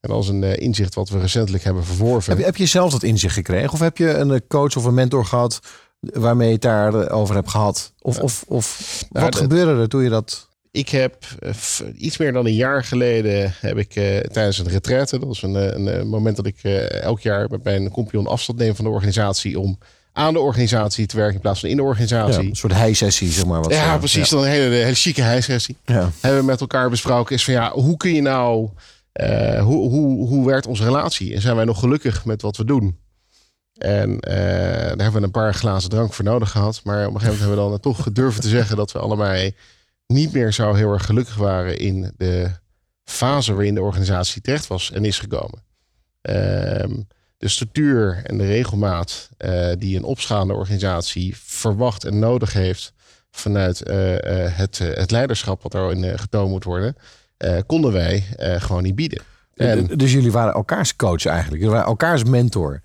[0.00, 2.30] En als een uh, inzicht wat we recentelijk hebben verworven.
[2.30, 3.72] Heb je, heb je zelf dat inzicht gekregen?
[3.72, 5.60] Of heb je een eh, coach of een mentor gehad
[6.00, 7.92] waarmee je het daarover hebt gehad?
[8.00, 11.52] Of, of, of nou, wat gebeurde er toen je dat ik heb uh,
[11.96, 15.56] iets meer dan een jaar geleden heb ik uh, tijdens een retraite, dat is een,
[15.56, 16.62] eh, een, moment dat ik
[17.00, 19.78] elk jaar met mijn compagnon afstand neem van de organisatie om
[20.12, 22.42] aan de organisatie te werken in plaats van in de organisatie.
[22.42, 23.62] Ja, een soort heisessie, zeg maar.
[23.62, 24.30] Wat ja, precies.
[24.30, 24.36] Ja.
[24.36, 25.76] Dan een hele, hele chique heisessie.
[25.84, 26.10] Ja.
[26.20, 28.68] Hebben we met elkaar besproken is van ja, hoe kun je nou,
[29.60, 31.34] hoe, hoe, hoe werkt onze relatie?
[31.34, 32.98] En zijn wij nog gelukkig met wat we doen?
[33.74, 36.80] En daar hebben we een paar glazen drank voor nodig gehad.
[36.84, 39.54] Maar op een gegeven moment hebben we dan toch gedurven te zeggen dat we allebei
[40.12, 42.50] niet meer zo heel erg gelukkig waren in de
[43.04, 45.66] fase waarin de organisatie terecht was en is gekomen.
[46.22, 47.00] ehm,
[47.36, 49.30] de structuur en de regelmaat
[49.78, 52.92] die een opschaande organisatie verwacht en nodig heeft
[53.30, 56.96] vanuit het, het leiderschap wat erin getoond moet worden,
[57.66, 59.22] konden wij gewoon niet bieden.
[59.54, 62.80] En, dus jullie waren elkaars coach eigenlijk, jullie waren elkaars mentor.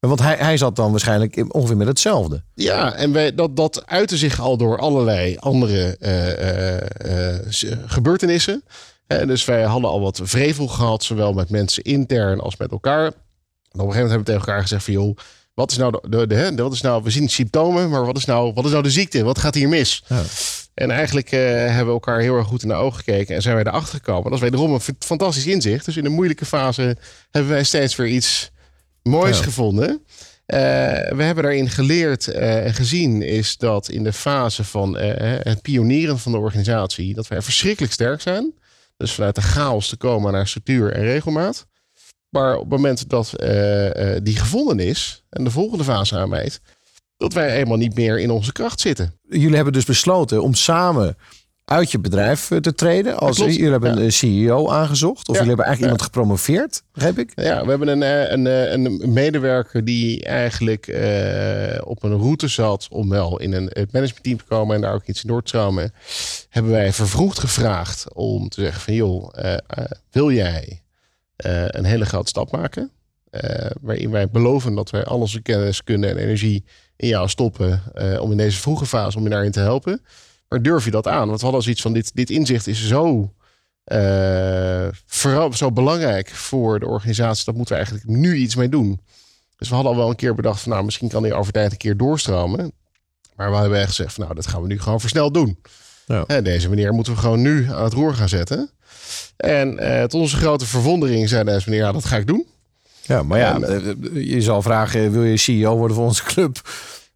[0.00, 2.42] Want hij, hij zat dan waarschijnlijk ongeveer met hetzelfde.
[2.54, 7.32] Ja, en wij, dat, dat uitte zich al door allerlei andere uh,
[7.62, 8.62] uh, gebeurtenissen.
[9.06, 13.04] dus wij hadden al wat vrevel gehad, zowel met mensen intern als met elkaar.
[13.04, 13.14] En op
[13.72, 15.16] een gegeven moment hebben we tegen elkaar gezegd van joh,
[15.54, 18.24] wat is nou de, de, de, wat is nou, we zien symptomen, maar wat is
[18.24, 19.24] nou, wat is nou de ziekte?
[19.24, 20.04] Wat gaat hier mis?
[20.06, 20.22] Ja.
[20.74, 23.64] En eigenlijk hebben we elkaar heel erg goed in de ogen gekeken en zijn wij
[23.64, 24.24] erachter gekomen.
[24.24, 25.84] Dat is wederom een fantastisch inzicht.
[25.84, 26.96] Dus in een moeilijke fase
[27.30, 28.50] hebben wij steeds weer iets
[29.08, 29.88] moois gevonden.
[29.90, 30.58] Uh,
[31.08, 35.62] we hebben daarin geleerd uh, en gezien is dat in de fase van uh, het
[35.62, 38.54] pionieren van de organisatie, dat wij verschrikkelijk sterk zijn.
[38.96, 41.66] Dus vanuit de chaos te komen naar structuur en regelmaat.
[42.28, 43.32] Maar op het moment dat
[44.22, 46.60] die gevonden is en de volgende fase aanmeet,
[47.16, 49.14] dat wij eenmaal niet meer in onze kracht zitten.
[49.28, 51.16] Jullie hebben dus besloten om samen
[51.68, 53.18] uit je bedrijf eh, te treden.
[53.18, 55.28] Als jullie hebben een CEO aangezocht.
[55.28, 57.32] Of jullie hebben eigenlijk iemand gepromoveerd, begrijp ik?
[57.34, 60.86] Ja, we hebben een, eh, een, eh, een medewerker die eigenlijk
[61.84, 65.06] op een route zat om wel in een het managementteam te komen en daar ook
[65.06, 65.92] iets in door te stromen.
[66.48, 69.34] Hebben wij vervroegd gevraagd om te zeggen van joh,
[70.10, 70.82] wil jij
[71.66, 72.90] een hele grote stap maken?
[73.80, 76.64] waarin wij beloven dat wij al onze kennis, kunde en energie
[76.96, 77.82] in jou stoppen
[78.20, 80.00] om in deze vroege fase om je daarin te helpen.
[80.48, 81.26] Maar durf je dat aan?
[81.26, 83.32] Want we hadden zoiets van: dit, dit inzicht is zo,
[83.92, 87.44] uh, vooral, zo belangrijk voor de organisatie.
[87.44, 89.00] Dat moeten we eigenlijk nu iets mee doen.
[89.56, 91.72] Dus we hadden al wel een keer bedacht: van, nou, misschien kan die over tijd
[91.72, 92.72] een keer doorstromen.
[93.36, 95.58] Maar we hebben echt gezegd: van, nou, dat gaan we nu gewoon versneld doen.
[96.06, 96.24] Ja.
[96.26, 98.70] En deze meneer moeten we gewoon nu aan het roer gaan zetten.
[99.36, 102.46] En uh, tot onze grote verwondering zei deze meneer: ja, dat ga ik doen.
[103.02, 103.80] Ja, maar ja, eh,
[104.12, 106.60] je zal vragen: wil je CEO worden van onze club?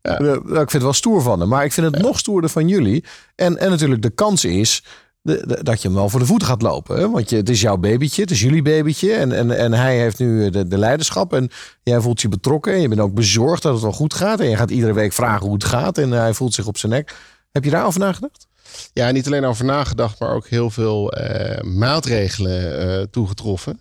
[0.03, 0.19] Ja.
[0.19, 1.49] Eh, ik vind het wel stoer van hem.
[1.49, 3.05] Maar ik vind het nog stoerder van jullie.
[3.35, 4.85] En, en natuurlijk de kans is
[5.23, 6.99] de, dat je hem wel voor de voeten gaat lopen.
[6.99, 7.11] Hè?
[7.11, 9.12] Want je, het is jouw babytje, het is jullie babytje.
[9.12, 11.33] En, en, en hij heeft nu de, de leiderschap.
[11.33, 11.51] En
[11.83, 12.73] jij voelt je betrokken.
[12.73, 14.41] En je bent ook bezorgd dat het wel goed gaat.
[14.41, 15.99] En je gaat iedere week vragen hoe het gaat.
[15.99, 17.17] En hij voelt zich op zijn nek.
[17.53, 18.47] Heb je daarover nagedacht?
[18.93, 23.81] Ja, niet alleen over nagedacht, maar ook heel veel uh, maatregelen uh, toegetroffen.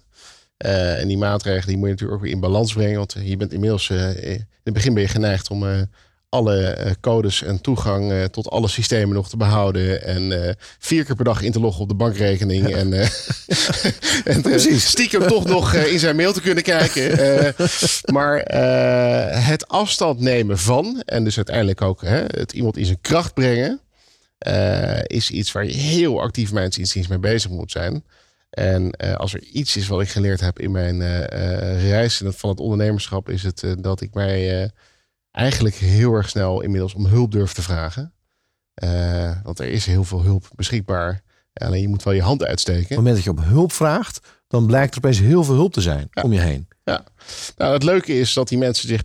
[0.66, 2.98] Uh, en die maatregelen die moet je natuurlijk ook weer in balans brengen.
[2.98, 5.88] Want je bent inmiddels, in het begin ben je geneigd om
[6.32, 10.04] alle eh, codes en toegang eh, tot alle systemen nog te behouden.
[10.04, 12.70] En uh, vier keer per dag in te loggen op de bankrekening.
[12.70, 12.78] Ja.
[12.78, 12.94] En,
[14.34, 14.86] en Precies.
[14.86, 17.18] stiekem toch nog in zijn mail te kunnen kijken.
[18.16, 18.38] maar
[19.44, 23.82] het afstand nemen van, en dus uiteindelijk ook hè, het iemand in zijn kracht brengen,
[25.04, 28.04] is iets waar je heel actief mensen inziens mee bezig moet zijn.
[28.50, 31.26] En als er iets is wat ik geleerd heb in mijn
[31.90, 34.72] reis van het ondernemerschap, is het dat ik mij
[35.32, 38.14] eigenlijk heel erg snel inmiddels om hulp durf te vragen.
[38.84, 41.22] Uh, want er is heel veel hulp beschikbaar.
[41.54, 42.82] Alleen je moet wel je hand uitsteken.
[42.82, 45.74] Op het moment dat je om hulp vraagt, dan blijkt er opeens heel veel hulp
[45.74, 46.68] te zijn om je heen.
[46.84, 47.04] Ja,
[47.58, 49.04] nou het leuke is dat die mensen zich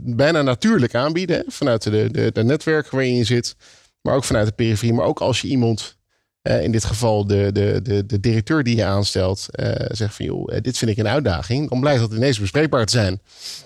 [0.00, 1.44] bijna natuurlijk aanbieden.
[1.46, 3.56] Vanuit de, de, de netwerken waarin je zit.
[4.02, 4.94] Maar ook vanuit de periferie.
[4.94, 5.97] Maar ook als je iemand
[6.48, 10.24] uh, in dit geval de, de, de, de directeur die je aanstelt uh, zegt van
[10.24, 11.68] joh, uh, dit vind ik een uitdaging.
[11.68, 13.20] Dan blijkt dat ineens bespreekbaar te zijn.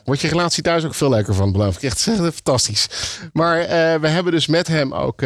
[0.05, 1.83] Wordt je relatie thuis ook veel leuker van, beloof ik.
[1.83, 2.01] Echt
[2.43, 2.89] fantastisch.
[3.33, 3.59] Maar
[4.01, 5.25] we hebben dus met hem ook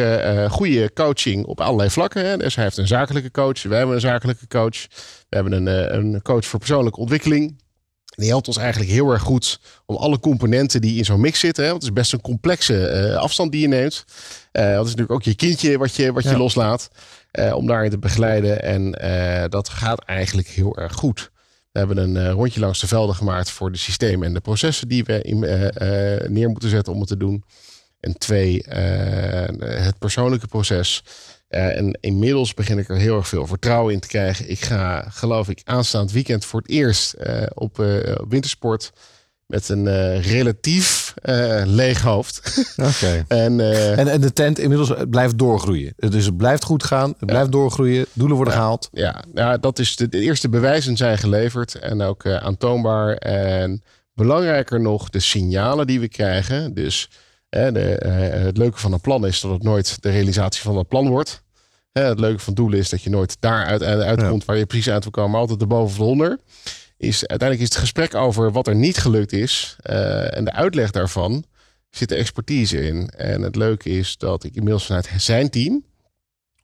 [0.49, 2.25] goede coaching op allerlei vlakken.
[2.25, 2.37] Hè.
[2.37, 3.63] Dus hij heeft een zakelijke coach.
[3.63, 4.87] Wij hebben een zakelijke coach.
[5.29, 7.61] We hebben een, een coach voor persoonlijke ontwikkeling.
[8.05, 11.63] Die helpt ons eigenlijk heel erg goed om alle componenten die in zo'n mix zitten.
[11.63, 14.05] Hè, want het is best een complexe afstand die je neemt.
[14.51, 16.89] dat is natuurlijk ook je kindje wat je, wat je loslaat.
[17.31, 18.61] Uh, om daarin te begeleiden.
[18.61, 21.31] En uh, dat gaat eigenlijk heel erg goed.
[21.71, 24.87] We hebben een uh, rondje langs de velden gemaakt voor de systemen en de processen
[24.87, 25.39] die we in,
[26.33, 27.43] neer moeten zetten om het te doen.
[27.99, 28.63] En twee,
[29.59, 31.03] het persoonlijke proces.
[31.47, 34.49] en inmiddels begin ik er heel erg veel vertrouwen in te krijgen.
[34.49, 37.15] Ik ga, geloof ik, aanstaand weekend voor het eerst
[37.53, 37.77] op
[38.29, 38.91] wintersport
[39.47, 42.41] met een uh, relatief uh, leeg hoofd.
[42.89, 43.25] Oké.
[43.27, 45.93] en, uh, en, en de tent inmiddels blijft doorgroeien.
[45.95, 48.89] Dus het blijft goed gaan, het blijft doorgroeien, doelen worden gehaald.
[48.91, 53.13] Ja, ja, dat is de, de, eerste bewijzen zijn geleverd en ook aantoonbaar.
[53.15, 53.83] En
[54.13, 56.73] belangrijker nog, de signalen die we krijgen.
[56.73, 57.09] Dus
[57.49, 57.97] de,
[58.45, 61.43] het leuke van een plan is dat het nooit de realisatie van het plan wordt.
[61.91, 65.03] het leuke van doelen is dat je nooit daar uit, uitkomt waar je precies uit
[65.03, 66.39] wil komen, maar altijd erboven of eronder
[66.97, 70.91] is uiteindelijk is het gesprek over wat er niet gelukt is uh, en de uitleg
[70.91, 71.43] daarvan
[71.89, 73.09] zit de expertise in.
[73.09, 75.85] En het leuke is dat ik inmiddels vanuit zijn team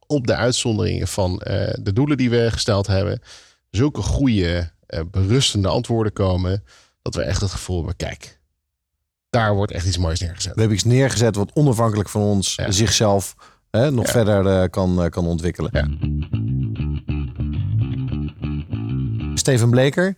[0.08, 3.22] op de uitzonderingen van uh, de doelen die we gesteld hebben,
[3.70, 4.72] zulke goede
[5.12, 6.64] berustende antwoorden komen.
[7.02, 8.40] Dat we echt het gevoel hebben, kijk,
[9.30, 10.54] daar wordt echt iets moois neergezet.
[10.54, 13.36] We hebben iets neergezet wat onafhankelijk van ons zichzelf
[13.72, 15.70] nog verder kan, kan ontwikkelen.
[15.74, 15.88] Ja.
[19.44, 20.16] Steven Bleker,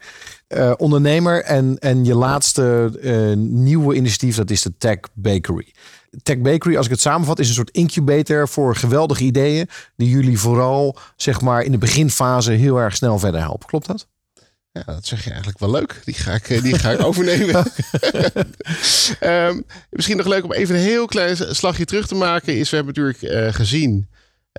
[0.48, 5.74] uh, ondernemer en, en je laatste uh, nieuwe initiatief, dat is de Tech Bakery.
[6.24, 10.40] Tech Bakery, als ik het samenvat, is een soort incubator voor geweldige ideeën die jullie
[10.40, 13.68] vooral zeg maar in de beginfase heel erg snel verder helpen.
[13.68, 14.08] Klopt dat?
[14.72, 16.02] Ja, dat zeg je eigenlijk wel leuk.
[16.04, 17.66] Die ga ik, die ga ik overnemen.
[19.22, 22.58] um, misschien nog leuk om even een heel klein slagje terug te maken.
[22.58, 24.08] Is we hebben natuurlijk uh, gezien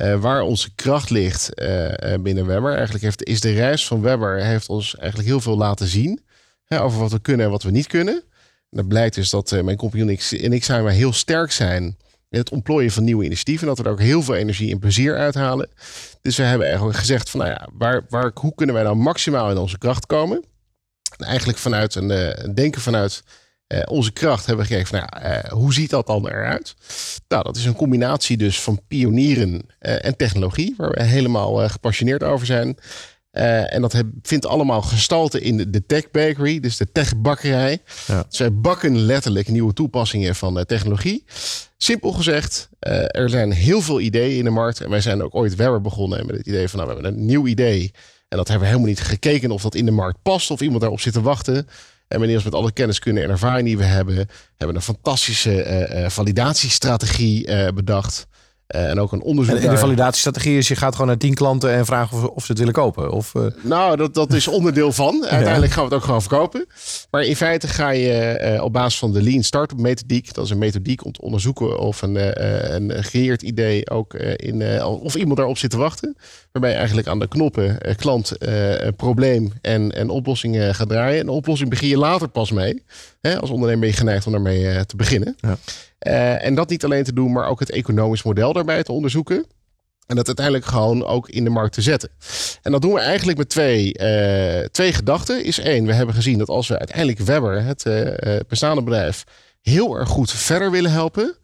[0.02, 2.72] uh, waar onze kracht ligt uh, binnen Webber.
[2.72, 6.24] Eigenlijk heeft, is de reis van Webber heeft ons eigenlijk heel veel laten zien.
[6.64, 8.14] Hè, over wat we kunnen en wat we niet kunnen.
[8.70, 11.82] En dat blijkt dus dat mijn compagnon en ik zijn heel sterk zijn
[12.30, 13.66] in het ontplooien van nieuwe initiatieven.
[13.66, 15.68] Dat we er ook heel veel energie en plezier uithalen.
[16.22, 19.50] Dus we hebben eigenlijk gezegd van nou ja, waar, waar, hoe kunnen wij nou maximaal
[19.50, 20.44] in onze kracht komen?
[21.16, 23.22] En eigenlijk vanuit een denken vanuit
[23.68, 26.74] uh, onze kracht hebben we gekeken van, nou, uh, hoe ziet dat dan eruit?
[27.28, 32.22] Nou, dat is een combinatie dus van pionieren uh, en technologie, waar we helemaal gepassioneerd
[32.22, 32.78] over zijn.
[33.30, 37.82] en dat heb, vindt allemaal gestalte in de, de tech bakery, dus de techbakkerij.
[38.06, 38.24] Ja.
[38.28, 41.24] Dus wij bakken letterlijk nieuwe toepassingen van technologie.
[41.76, 42.68] Simpel gezegd,
[43.06, 44.80] er zijn heel veel ideeën in de markt.
[44.80, 47.26] En wij zijn ook ooit Webber begonnen met het idee van, nou, we hebben een
[47.26, 47.92] nieuw idee.
[48.28, 50.80] En dat hebben we helemaal niet gekeken of dat in de markt past of iemand
[50.80, 51.68] daarop zit te wachten.
[52.08, 56.08] En wanneer met alle kennis kunnen en ervaring die we hebben, hebben een fantastische uh,
[56.08, 58.26] validatiestrategie uh, bedacht.
[58.74, 59.56] Uh, en ook een onderzoek.
[59.56, 62.50] En, de validatiestrategie is: je gaat gewoon naar tien klanten en vragen of, of ze
[62.50, 63.12] het willen kopen.
[63.12, 63.46] Of, uh...
[63.62, 65.26] Nou, dat, dat is onderdeel van.
[65.28, 66.66] Uiteindelijk gaan we het ook gewoon verkopen.
[67.10, 70.50] Maar in feite ga je uh, op basis van de Lean Startup methodiek, dat is
[70.50, 72.16] een methodiek om te onderzoeken of een,
[72.74, 76.16] een gecreëerd idee ook in, of iemand daarop zit te wachten.
[76.52, 78.32] Waarbij je eigenlijk aan de knoppen klant,
[78.96, 81.20] probleem en, en oplossing gaat draaien.
[81.20, 82.84] En de oplossing begin je later pas mee.
[83.20, 85.36] Hè, als ondernemer ben je geneigd om daarmee te beginnen.
[85.40, 85.58] Ja.
[86.00, 89.46] Uh, en dat niet alleen te doen, maar ook het economisch model daarbij te onderzoeken.
[90.06, 92.10] En dat uiteindelijk gewoon ook in de markt te zetten.
[92.62, 95.44] En dat doen we eigenlijk met twee, uh, twee gedachten.
[95.44, 99.24] Is één, we hebben gezien dat als we uiteindelijk Webber, het uh, bestaande bedrijf,
[99.62, 101.36] heel erg goed verder willen helpen.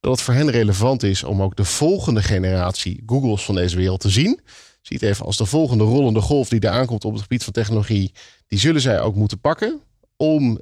[0.00, 4.00] Dat het voor hen relevant is om ook de volgende generatie Googles van deze wereld
[4.00, 4.40] te zien.
[4.82, 8.12] Ziet even als de volgende rollende golf die er aankomt op het gebied van technologie.
[8.46, 9.80] Die zullen zij ook moeten pakken
[10.16, 10.60] om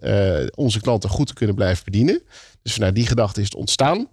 [0.55, 2.23] onze klanten goed te kunnen blijven bedienen.
[2.63, 4.09] Dus vanuit die gedachte is het ontstaan.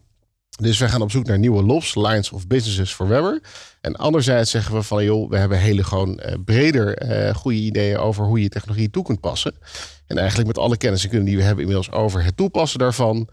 [0.62, 3.42] Dus we gaan op zoek naar nieuwe LOBs, Lines of Businesses for Webber.
[3.82, 7.98] En anderzijds zeggen we van, joh, we hebben hele gewoon uh, breder uh, goede ideeën
[7.98, 9.54] over hoe je technologie toe kunt passen.
[10.08, 13.28] En eigenlijk met alle kennis en kunnen die we hebben inmiddels over het toepassen daarvan,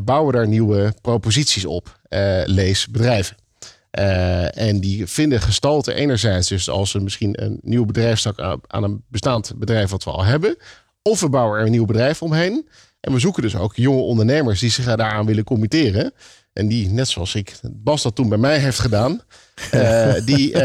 [0.00, 2.00] bouwen daar nieuwe proposities op.
[2.44, 3.36] lees bedrijven.
[4.50, 9.52] en die vinden gestalte enerzijds dus als een, misschien een nieuw bedrijfstak aan een bestaand
[9.56, 10.56] bedrijf wat we al hebben.
[11.02, 12.68] Of we bouwen er een nieuw bedrijf omheen.
[13.00, 16.12] En we zoeken dus ook jonge ondernemers die zich daaraan willen committeren.
[16.52, 19.20] En die, net zoals ik, Bas dat toen bij mij heeft gedaan.
[19.74, 20.60] Uh, die uh,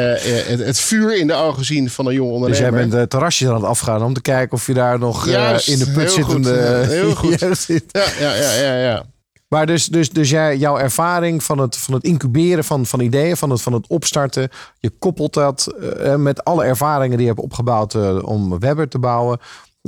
[0.47, 2.61] het, het, vuur in de ogen zien van een jonge ondernemer.
[2.61, 5.27] Dus jij bent de terrasjes aan het afgaan om te kijken of je daar nog
[5.27, 6.83] Juist, uh, in de put zittende...
[6.87, 7.39] heel goed.
[7.91, 9.05] ja, ja, ja, ja, ja.
[9.47, 13.37] Maar dus, dus, dus jij, jouw ervaring van het, van het incuberen van, van ideeën,
[13.37, 14.49] van het, van het opstarten.
[14.79, 15.75] Je koppelt dat
[16.17, 19.39] met alle ervaringen die je hebt opgebouwd om Webber te bouwen.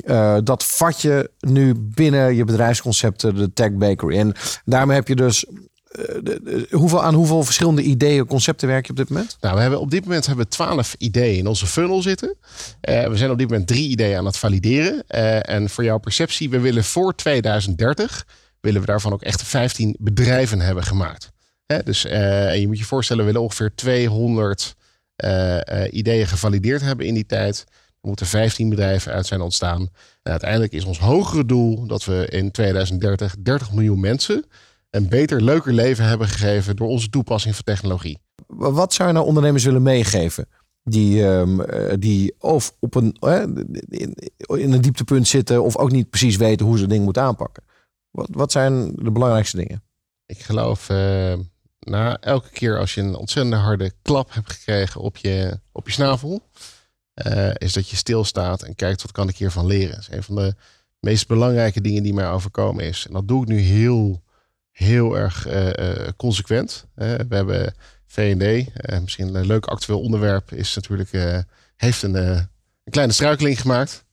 [0.03, 4.17] Uh, dat vat je nu binnen je bedrijfsconcepten, de Tech Bakery.
[4.17, 4.33] En
[4.65, 5.45] daarmee heb je dus.
[5.45, 9.37] Uh, hoeveel, aan hoeveel verschillende ideeën, concepten werk je op dit moment?
[9.39, 12.35] Nou, we hebben op dit moment hebben we twaalf ideeën in onze funnel zitten.
[12.89, 15.07] Uh, we zijn op dit moment drie ideeën aan het valideren.
[15.41, 18.25] en voor jouw perceptie, we willen voor 2030
[18.61, 21.31] willen we daarvan ook echt 15 bedrijven hebben gemaakt.
[21.65, 21.83] Hè?
[21.83, 24.75] Dus je moet je voorstellen, we willen ongeveer 200
[25.89, 27.65] ideeën gevalideerd hebben in die tijd.
[28.05, 29.81] Er moeten 15 bedrijven uit zijn ontstaan.
[30.23, 34.45] En uiteindelijk is ons hogere doel dat we in 2030 30 miljoen mensen
[34.89, 38.19] een beter, leuker leven hebben gegeven door onze toepassing van technologie.
[38.47, 40.47] Wat zou je nou ondernemers willen meegeven?
[40.83, 41.61] Die, um,
[41.99, 43.41] die of op een, uh,
[44.59, 47.63] in een dieptepunt zitten of ook niet precies weten hoe ze ding moeten aanpakken.
[48.11, 49.83] Wat, wat zijn de belangrijkste dingen?
[50.25, 51.33] Ik geloof, uh,
[51.79, 55.93] na elke keer als je een ontzettend harde klap hebt gekregen op je, op je
[55.93, 56.41] snavel,
[57.15, 59.89] uh, is dat je stilstaat en kijkt wat kan ik hiervan leren.
[59.89, 60.55] Dat is een van de
[60.99, 63.05] meest belangrijke dingen die mij overkomen is.
[63.07, 64.23] En dat doe ik nu heel,
[64.71, 66.85] heel erg uh, consequent.
[66.93, 67.73] we hebben
[68.05, 68.67] V&D,
[69.01, 71.43] misschien een leuk actueel onderwerp, is natuurlijk,
[71.75, 74.05] heeft een, een kleine struikeling gemaakt.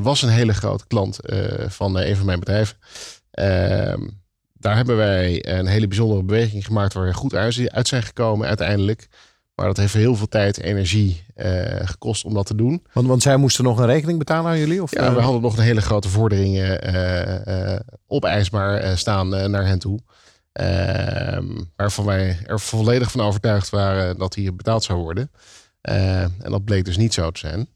[0.00, 1.18] was een hele grote klant
[1.66, 2.76] van een van mijn bedrijven.
[3.30, 4.08] Ehm,
[4.52, 9.08] daar hebben wij een hele bijzondere beweging gemaakt waar we goed uit zijn gekomen uiteindelijk.
[9.58, 11.24] Maar dat heeft heel veel tijd, energie
[11.84, 12.86] gekost om dat te doen.
[12.92, 14.82] Want, want zij moesten nog een rekening betalen aan jullie?
[14.82, 16.78] Of, ja, we hadden nog een hele grote vordering
[18.06, 19.98] opeisbaar staan naar hen toe.
[20.52, 25.30] Ehm, waarvan wij er volledig van overtuigd waren dat hij betaald zou worden.
[25.80, 27.68] en dat bleek dus niet zo te zijn.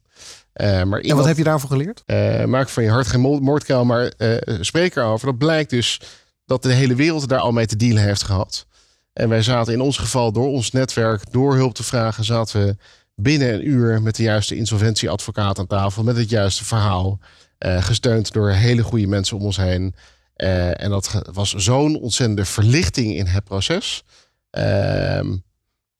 [0.57, 2.03] Uh, maar en wat heb je daarvoor geleerd?
[2.07, 5.27] Uh, maak van je hart geen moordkuil, maar uh, spreek erover.
[5.27, 6.01] Dat blijkt dus
[6.45, 8.67] dat de hele wereld daar al mee te dealen heeft gehad.
[9.13, 12.77] En wij zaten in ons geval door ons netwerk, door hulp te vragen, zaten we
[13.15, 17.19] binnen een uur met de juiste insolventieadvocaat aan tafel, met het juiste verhaal.
[17.59, 19.95] gesteund door hele goede mensen om ons heen.
[20.37, 24.05] en dat was zo'n ontzettende verlichting in het proces.
[24.51, 25.37] Ehm,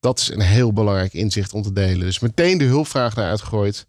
[0.01, 2.07] dat is een heel belangrijk inzicht om te delen.
[2.07, 3.87] Dus meteen de hulpvraag eruit gegooid.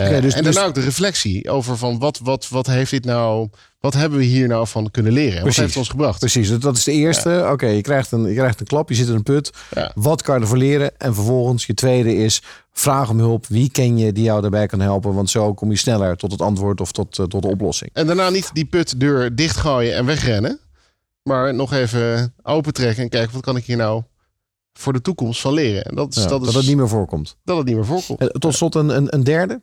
[0.00, 3.04] Uh, dus, en daarna dus- ook de reflectie over van wat, wat, wat heeft dit
[3.04, 3.48] nou,
[3.80, 5.42] wat hebben we hier nou van kunnen leren?
[5.42, 6.18] Precies, wat heeft het ons gebracht?
[6.18, 7.48] Precies, dat is de eerste.
[7.50, 9.50] Oké, je, krijgt een, je krijgt een klap, je zit in een put.
[9.94, 10.98] Wat kan je ervoor leren?
[10.98, 13.46] En vervolgens, je tweede is, vraag om hulp.
[13.46, 15.14] Wie ken je die jou daarbij kan helpen?
[15.14, 17.90] Want zo kom je sneller tot het antwoord of tot, uh, tot de oplossing.
[17.92, 20.60] En daarna niet die putdeur dichtgooien en wegrennen.
[21.22, 24.02] Maar nog even opentrekken en kijken, wat kan ik hier nou
[24.72, 25.84] voor de toekomst van leren?
[25.84, 27.36] En dat, is, dat, is, dat het niet meer voorkomt.
[27.44, 28.20] Dat het niet meer voorkomt.
[28.20, 29.60] En tot slot een, een, een derde?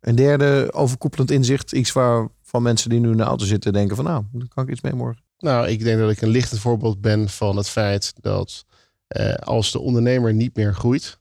[0.00, 4.04] Een derde overkoepelend inzicht, iets waarvan mensen die nu in de auto zitten denken van
[4.04, 5.22] nou, daar kan ik iets mee morgen.
[5.38, 8.64] Nou, ik denk dat ik een lichtend voorbeeld ben van het feit dat
[9.06, 11.18] eh, als de ondernemer niet meer groeit,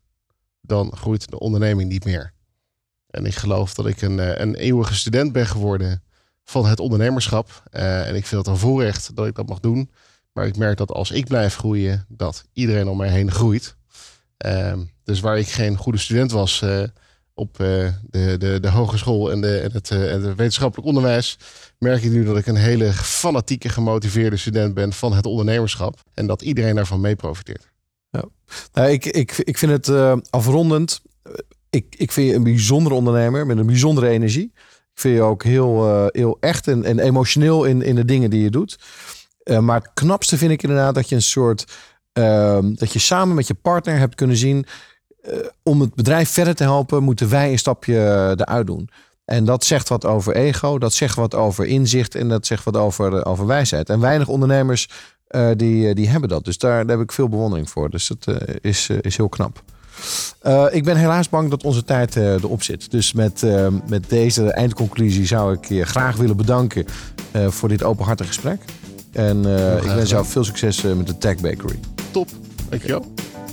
[0.61, 2.33] dan groeit de onderneming niet meer.
[3.09, 6.03] En ik geloof dat ik een, eh, een eeuwige student ben geworden
[6.49, 7.63] van het ondernemerschap.
[7.71, 9.91] Uh, en ik vind het een voorrecht dat ik dat mag doen.
[10.33, 13.75] Maar ik merk dat als ik blijf groeien, dat iedereen om mij heen groeit.
[14.45, 16.83] Uh, dus waar ik geen goede student was, uh,
[17.39, 17.67] op uh,
[18.09, 21.37] de, de, de hogeschool en, de, en, het, het wetenschappelijk onderwijs,
[21.77, 25.99] merk ik nu dat ik een hele fanatieke, gemotiveerde student ben van het ondernemerschap.
[26.13, 27.67] En dat iedereen daarvan mee profiteert.
[28.09, 28.23] Ja.
[28.73, 31.01] Nou, ik, ik, ik vind het uh, afrondend.
[31.69, 34.51] Ik, ik vind je een bijzondere ondernemer met een bijzondere energie.
[34.93, 38.43] Ik vind je ook heel, heel echt en, en emotioneel in, in de dingen die
[38.43, 38.79] je doet.
[39.59, 41.65] maar het knapste vind ik inderdaad dat je een soort.
[42.13, 44.71] Ehm, dat je samen met je partner hebt kunnen zien eh,
[45.63, 48.89] om het bedrijf verder te helpen, moeten wij een stapje eh, eruit doen.
[49.25, 52.77] En dat zegt wat over ego, dat zegt wat over inzicht en dat zegt wat
[52.77, 53.89] over, eh, over wijsheid.
[53.89, 54.89] En weinig ondernemers
[55.55, 56.45] die, die hebben dat.
[56.45, 57.89] Dus daar, daar heb ik veel bewondering voor.
[57.89, 59.63] Dus dat is, is heel knap.
[60.71, 62.91] ik ben helaas bang dat onze tijd erop zit.
[62.91, 63.45] Dus met,
[63.87, 66.85] met deze eindconclusie zou ik je graag willen bedanken
[67.33, 68.61] voor dit openhartige gesprek.
[69.11, 69.37] En
[69.83, 71.79] ik wens jou veel succes met de Tech Bakery.
[72.11, 72.29] Top,
[72.69, 73.05] dankjewel.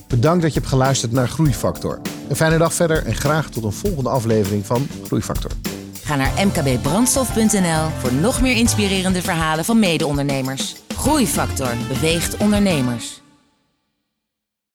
[0.09, 2.01] Bedankt dat je hebt geluisterd naar Groeifactor.
[2.29, 5.51] Een fijne dag verder en graag tot een volgende aflevering van Groeifactor.
[6.03, 10.77] Ga naar mkbbrandstof.nl voor nog meer inspirerende verhalen van mede-ondernemers.
[10.97, 13.21] Groeifactor beweegt ondernemers.